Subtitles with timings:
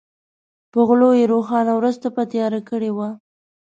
[0.71, 3.09] په غلو یې روښانه ورځ تپه تیاره کړې وه.